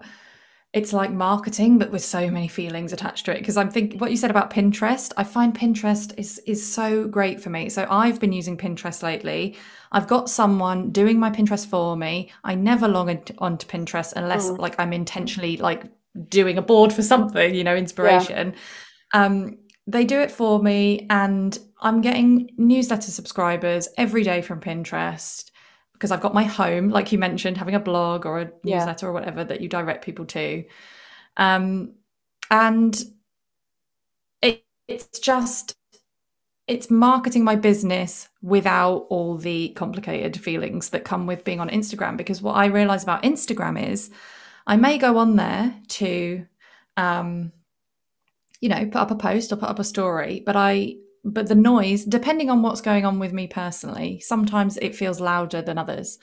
[0.72, 3.40] it's like marketing, but with so many feelings attached to it.
[3.40, 7.42] Because I'm thinking what you said about Pinterest, I find Pinterest is is so great
[7.42, 7.68] for me.
[7.68, 9.58] So I've been using Pinterest lately.
[9.92, 12.32] I've got someone doing my Pinterest for me.
[12.46, 14.60] I never log into, onto Pinterest unless Mm.
[14.60, 15.84] like I'm intentionally like
[16.30, 18.56] doing a board for something, you know, inspiration.
[19.14, 19.58] Um,
[19.88, 25.51] they do it for me, and I'm getting newsletter subscribers every day from Pinterest
[26.02, 28.72] because I've got my home, like you mentioned, having a blog or a Yeah.
[28.72, 30.66] newsletter or whatever that you direct people to.
[31.38, 31.94] Um,
[32.52, 33.00] and
[34.42, 35.76] it, it's just
[36.68, 42.18] it's marketing my business without all the complicated feelings that come with being on Instagram.
[42.18, 44.10] Because what I realize about Instagram is
[44.68, 46.46] I may go on there to
[46.98, 47.52] um,
[48.62, 51.56] you know, put up a post or put up a story, but I but the
[51.56, 56.18] noise, depending on what's going on with me personally, sometimes it feels louder than others.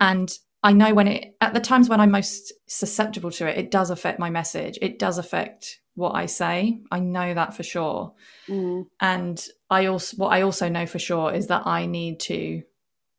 [0.00, 0.32] And
[0.62, 3.90] I know when it at the times when I'm most susceptible to it, it does
[3.90, 4.78] affect my message.
[4.80, 6.80] It does affect what I say.
[6.90, 8.12] I know that for sure.
[8.48, 8.86] Mm.
[9.00, 12.62] And I also what I also know for sure is that I need to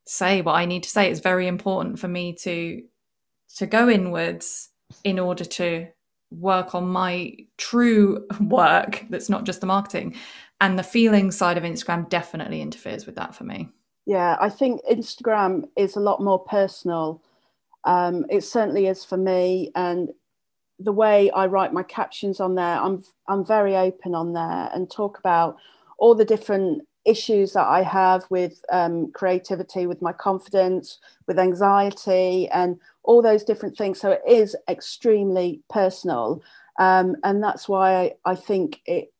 [0.05, 1.09] say what I need to say.
[1.09, 2.83] It's very important for me to
[3.57, 4.69] to go inwards
[5.03, 5.87] in order to
[6.31, 10.15] work on my true work that's not just the marketing.
[10.61, 13.69] And the feeling side of Instagram definitely interferes with that for me.
[14.05, 17.21] Yeah, I think Instagram is a lot more personal.
[17.83, 20.09] Um, it certainly is for me, and
[20.77, 24.89] the way I write my captions on there, I'm I'm very open on there and
[24.89, 25.57] talk about
[25.97, 32.47] all the different issues that I have with um, creativity, with my confidence, with anxiety,
[32.49, 33.99] and all those different things.
[33.99, 36.43] So it is extremely personal,
[36.77, 39.11] um, and that's why I, I think it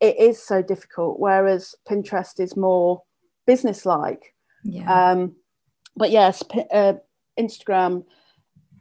[0.00, 1.18] it is so difficult.
[1.18, 3.02] Whereas Pinterest is more
[3.46, 4.34] business-like.
[4.64, 5.10] Yeah.
[5.10, 5.36] Um,
[5.96, 6.42] but yes,
[6.72, 6.94] uh,
[7.38, 8.04] Instagram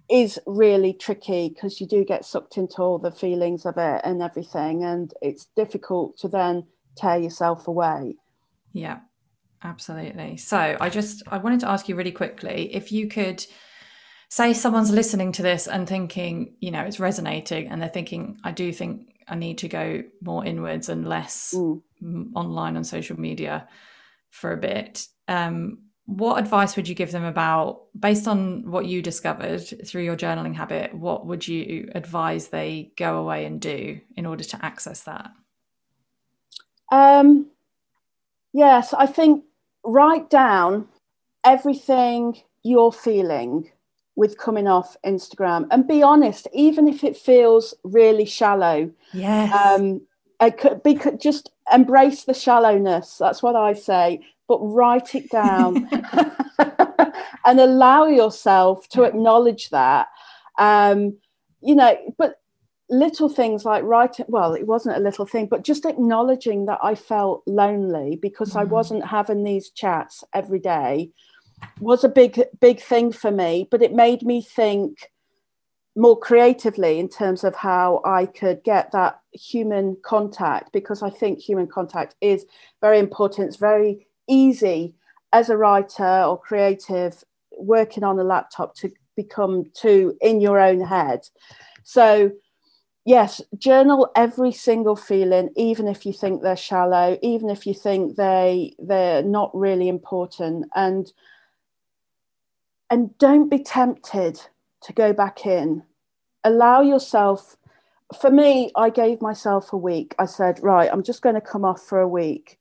[0.10, 4.22] is really tricky because you do get sucked into all the feelings of it and
[4.22, 6.66] everything, and it's difficult to then
[6.96, 8.16] tear yourself away.
[8.74, 9.00] Yeah,
[9.64, 10.38] absolutely.
[10.38, 13.46] So I just I wanted to ask you really quickly if you could
[14.30, 18.52] say someone's listening to this and thinking, you know, it's resonating and they're thinking, I
[18.52, 22.32] do think I need to go more inwards and less Mm.
[22.36, 23.68] online on social media
[24.30, 25.08] for a bit.
[25.28, 30.16] Um, what advice would you give them about, based on what you discovered through your
[30.16, 35.02] journaling habit, what would you advise they go away and do in order to access
[35.04, 35.32] that?
[36.92, 37.48] Um,
[38.54, 39.44] yes, I think
[39.84, 40.88] write down
[41.44, 43.70] everything you're feeling
[44.18, 48.90] with coming off Instagram and be honest, even if it feels really shallow.
[49.14, 49.54] Yes.
[49.54, 50.02] Um,
[50.42, 53.18] it could be could just embrace the shallowness.
[53.18, 54.22] That's what I say.
[54.48, 55.88] But write it down
[57.46, 60.08] and allow yourself to acknowledge that.
[60.58, 61.18] Um,
[61.62, 62.42] you know, but
[62.90, 66.96] little things like writing, well, it wasn't a little thing, but just acknowledging that I
[66.96, 68.70] felt lonely because I Mhm.
[68.70, 71.12] wasn't having these chats every day
[71.80, 73.68] was a big, big thing for me.
[73.70, 75.10] But it made me think
[75.96, 81.40] more creatively in terms of how I could get that human contact because I think
[81.40, 82.46] human contact is
[82.82, 83.48] very important.
[83.48, 84.94] It's very easy
[85.34, 87.24] as a writer or creative
[87.58, 91.28] working on a laptop to become too in your own head.
[91.84, 92.32] So,
[93.04, 98.16] yes, journal every single feeling, even if you think they're shallow, even if you think
[98.16, 101.12] they they're not really important, and
[102.90, 104.42] and don't be tempted
[104.82, 105.84] to go back in.
[106.44, 107.58] Allow yourself.
[108.20, 110.16] For me, I gave myself a week.
[110.18, 112.58] I said, right, I'm just going to come off for a week.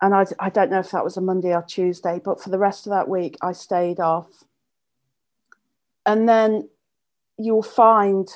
[0.00, 2.58] and I, I don't know if that was a Monday or Tuesday, but for the
[2.58, 4.44] rest of that week, I stayed off.
[6.06, 6.68] And then
[7.36, 8.28] you'll find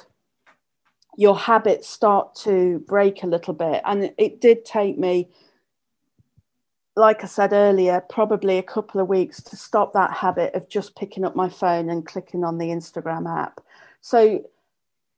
[1.17, 3.83] your habits start to break a little bit.
[3.85, 5.29] And it did take me,
[6.97, 10.97] like I said earlier, probably a couple of weeks to stop that habit of just
[10.97, 13.61] picking up my phone and clicking on the Instagram app.
[14.01, 14.45] So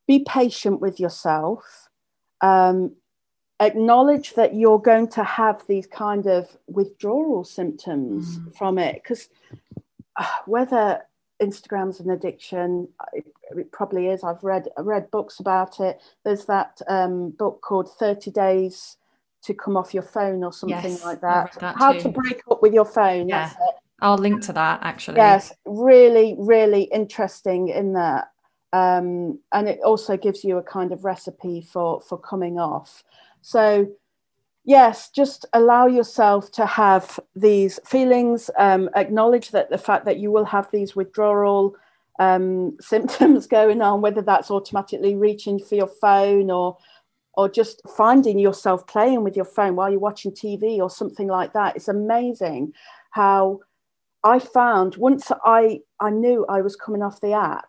[0.06, 1.88] be patient with yourself.
[2.40, 2.92] Um,
[3.60, 8.56] acknowledge that you're going to have these kind of withdrawal symptoms mm.
[8.56, 9.28] from it because
[10.16, 11.00] uh, whether
[11.40, 16.80] instagram's an addiction it, it, probably is i've read read books about it there's that
[16.88, 18.96] um, book called 30 days
[19.44, 22.00] to come off your phone or something yes, like that, that how too.
[22.00, 23.52] to break up with your phone yeah.
[24.00, 25.16] i'll link to that actually.
[25.16, 28.28] Yes really really interesting in that.
[28.72, 33.04] Um, and it also gives you a kind of recipe for for coming off.
[33.40, 33.88] So,
[34.64, 40.32] yes, just allow yourself to have these feelings, um, acknowledge that the fact that you
[40.32, 41.76] will have these withdrawal
[42.18, 46.76] um, symptoms going on, whether that's automatically reaching for your phone or
[47.36, 51.52] or just finding yourself playing with your phone while you're watching TV or something like
[51.52, 51.76] that.
[51.76, 52.72] It's amazing
[53.10, 53.60] how
[54.22, 57.68] I found once I I knew I was coming off the app,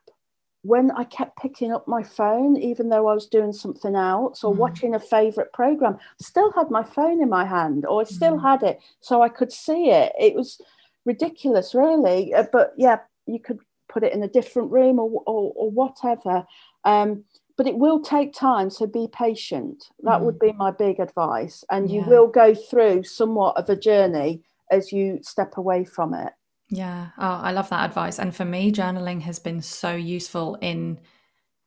[0.66, 4.52] when I kept picking up my phone, even though I was doing something else or
[4.52, 4.58] mm.
[4.58, 8.42] watching a favorite program, still had my phone in my hand or I still mm.
[8.42, 10.12] had it so I could see it.
[10.20, 10.60] It was
[11.06, 12.34] ridiculous, really.
[12.34, 12.98] Uh, but yeah,
[13.28, 16.48] you could put it in a different room or, or, or whatever.
[16.84, 17.26] Um,
[17.58, 19.86] but it will take time, so be patient.
[20.04, 20.26] That mm.
[20.26, 21.64] would be my big advice.
[21.72, 22.02] And yeah.
[22.02, 26.34] you will go through somewhat of a journey as you step away from it.
[26.70, 27.10] Yeah.
[27.18, 28.20] Oh, I love that advice.
[28.20, 31.00] And for me, journaling has been so useful in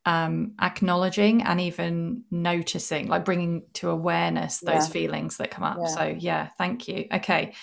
[0.04, 4.92] um, acknowledging and even noticing, like bringing to awareness those yeah.
[4.92, 5.78] feelings that come up.
[5.80, 5.86] Yeah.
[5.86, 7.06] So, yeah, thank you.
[7.12, 7.54] Okay.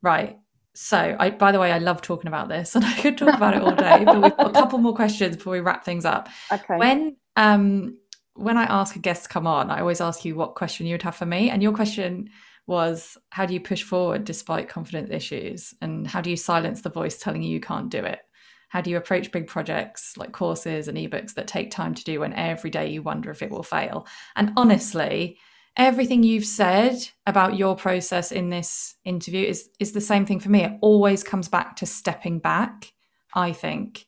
[0.00, 0.38] Right.
[0.74, 3.54] So, I, by the way, I love talking about this and I could talk about
[3.54, 6.28] it all day, but we've got a couple more questions before we wrap things up.
[6.50, 6.76] Okay.
[6.76, 7.98] When, um,
[8.34, 10.94] when I ask a guest to come on, I always ask you what question you
[10.94, 11.50] would have for me.
[11.50, 12.30] And your question
[12.66, 15.74] was how do you push forward despite confidence issues?
[15.80, 18.20] And how do you silence the voice telling you you can't do it?
[18.68, 22.20] How do you approach big projects like courses and ebooks that take time to do
[22.20, 24.06] when every day you wonder if it will fail?
[24.34, 25.36] And honestly,
[25.76, 30.48] everything you've said about your process in this interview is is the same thing for
[30.48, 30.64] me.
[30.64, 32.92] It always comes back to stepping back,
[33.34, 34.06] I think.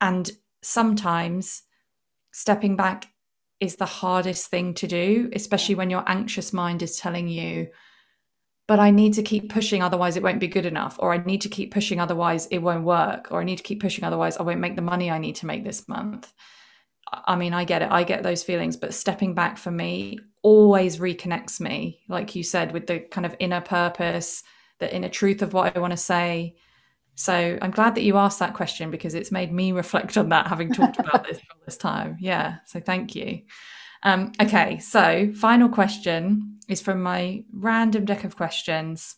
[0.00, 0.28] And
[0.62, 1.62] sometimes
[2.34, 3.06] stepping back
[3.60, 7.68] is the hardest thing to do, especially when your anxious mind is telling you,
[8.66, 11.42] but I need to keep pushing, otherwise it won't be good enough, or I need
[11.42, 14.42] to keep pushing, otherwise it won't work, or I need to keep pushing, otherwise I
[14.42, 16.32] won't make the money I need to make this month.
[17.12, 20.98] I mean, I get it, I get those feelings, but stepping back for me always
[20.98, 24.42] reconnects me, like you said, with the kind of inner purpose,
[24.80, 26.56] the inner truth of what I want to say.
[27.16, 30.48] So I'm glad that you asked that question because it's made me reflect on that,
[30.48, 32.16] having talked about this all this time.
[32.18, 32.56] Yeah.
[32.66, 33.42] So thank you.
[34.02, 34.78] Um, okay.
[34.78, 39.16] So final question is from my random deck of questions,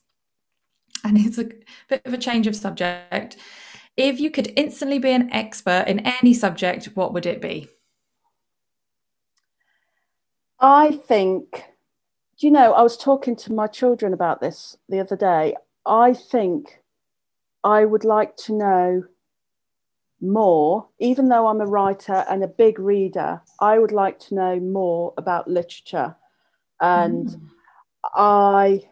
[1.04, 1.48] and it's a
[1.88, 3.36] bit of a change of subject.
[3.96, 7.68] If you could instantly be an expert in any subject, what would it be?
[10.60, 11.64] I think,
[12.38, 15.54] do you know, I was talking to my children about this the other day.
[15.86, 16.80] I think
[17.66, 19.04] I would like to know
[20.20, 24.60] more, even though I'm a writer and a big reader, I would like to know
[24.60, 26.14] more about literature.
[26.80, 27.40] And mm.
[28.14, 28.88] I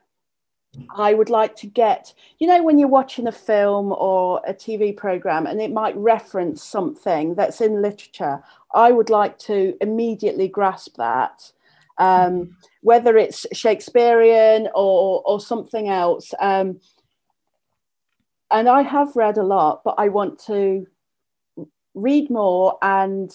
[0.97, 4.97] I would like to get, you know, when you're watching a film or a TV
[4.97, 8.43] program and it might reference something that's in literature,
[8.75, 11.53] I would like to immediately grasp that,
[11.99, 12.53] um, mm.
[12.81, 16.35] whether it's Shakespearean or, or something else.
[16.41, 16.81] Um,
[18.55, 20.86] and I have read a lot, but I want to
[21.94, 23.30] read more and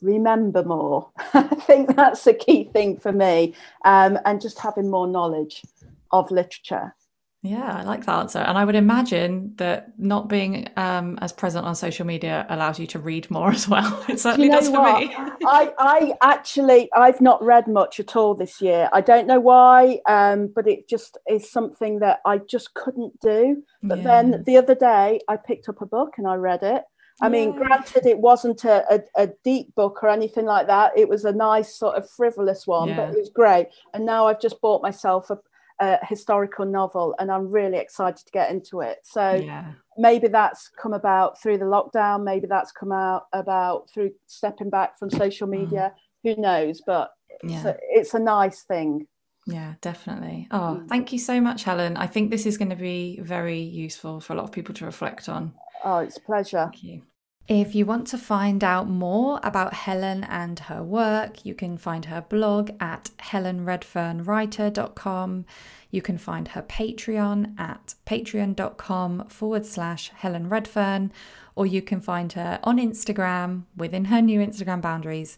[0.00, 1.10] remember more.
[1.34, 5.62] I think that's a key thing for me, um, and just having more knowledge
[6.10, 6.94] of literature.
[7.42, 8.38] Yeah, I like that answer.
[8.40, 12.86] And I would imagine that not being um, as present on social media allows you
[12.88, 14.04] to read more as well.
[14.08, 15.00] It certainly you know does for what?
[15.00, 15.14] me.
[15.46, 18.90] I, I actually, I've not read much at all this year.
[18.92, 23.62] I don't know why, um, but it just is something that I just couldn't do.
[23.82, 24.04] But yeah.
[24.04, 26.82] then the other day, I picked up a book and I read it.
[27.22, 30.92] I mean, granted, it wasn't a, a, a, deep book or anything like that.
[30.96, 32.96] It was a nice sort of frivolous one, yeah.
[32.96, 33.68] but it was great.
[33.92, 35.38] And now I've just bought myself a,
[35.80, 38.98] a historical novel and I'm really excited to get into it.
[39.02, 39.72] So yeah.
[39.96, 44.98] maybe that's come about through the lockdown, maybe that's come out about through stepping back
[44.98, 45.62] from social mm.
[45.62, 45.94] media.
[46.24, 46.34] Mm.
[46.36, 46.82] Who knows?
[46.86, 47.10] But
[47.42, 47.56] yeah.
[47.56, 49.06] it's, a, it's a nice thing.
[49.46, 50.48] Yeah, definitely.
[50.50, 50.88] Oh, mm.
[50.88, 51.96] thank you so much, Helen.
[51.96, 54.84] I think this is going to be very useful for a lot of people to
[54.84, 55.54] reflect on.
[55.82, 56.68] Oh, it's a pleasure.
[56.70, 57.02] Thank you.
[57.50, 62.04] If you want to find out more about Helen and her work, you can find
[62.04, 65.44] her blog at helenredfernwriter.com.
[65.90, 71.10] You can find her Patreon at patreon.com forward slash Helen Redfern,
[71.56, 75.36] or you can find her on Instagram within her new Instagram boundaries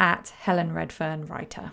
[0.00, 1.70] at Helen Redfern Writer.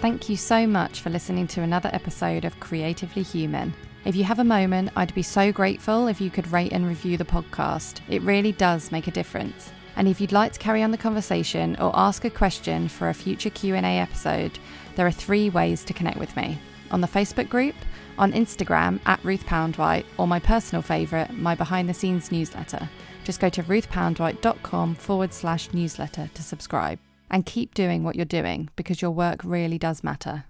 [0.00, 3.74] Thank you so much for listening to another episode of Creatively Human.
[4.04, 7.16] If you have a moment, I'd be so grateful if you could rate and review
[7.16, 8.00] the podcast.
[8.08, 9.70] It really does make a difference.
[9.94, 13.14] And if you'd like to carry on the conversation or ask a question for a
[13.14, 14.58] future Q&A episode,
[14.96, 16.58] there are three ways to connect with me.
[16.90, 17.76] On the Facebook group,
[18.18, 22.88] on Instagram at Ruth Poundwhite, or my personal favourite, my behind the scenes newsletter.
[23.22, 26.98] Just go to ruthpoundwhite.com forward slash newsletter to subscribe.
[27.30, 30.40] And keep doing what you're doing because your work really does matter.